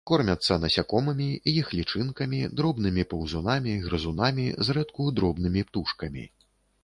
[0.09, 6.25] Кормяцца насякомымі, іх лічынкамі, дробнымі паўзунамі, грызунамі, зрэдку дробнымі птушкамі.